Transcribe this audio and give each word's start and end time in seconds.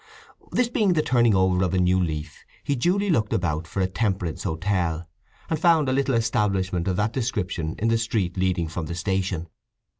This 0.51 0.67
being 0.67 0.93
the 0.93 1.03
turning 1.03 1.35
over 1.35 1.63
a 1.63 1.77
new 1.79 2.01
leaf 2.01 2.43
he 2.63 2.75
duly 2.75 3.11
looked 3.11 3.33
about 3.33 3.67
for 3.67 3.81
a 3.81 3.87
temperance 3.87 4.41
hotel, 4.41 5.07
and 5.47 5.59
found 5.59 5.87
a 5.87 5.93
little 5.93 6.15
establishment 6.15 6.87
of 6.87 6.95
that 6.95 7.13
description 7.13 7.75
in 7.77 7.87
the 7.87 7.99
street 7.99 8.35
leading 8.35 8.67
from 8.67 8.87
the 8.87 8.95
station. 8.95 9.47